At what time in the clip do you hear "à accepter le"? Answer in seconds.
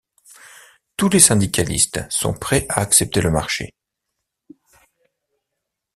2.69-3.29